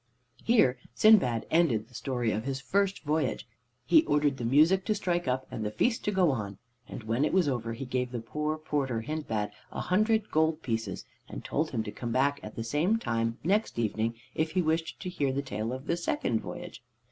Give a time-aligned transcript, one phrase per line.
[0.43, 3.47] Here Sindbad ended the story of his first voyage.
[3.85, 6.57] He ordered the music to strike up and the feast to go on,
[6.89, 11.05] and when it was over he gave the poor porter Hindbad a hundred gold pieces
[11.29, 14.99] and told him to come back at the same time next evening if he wished
[15.01, 16.81] to hear the tale of the second voyage.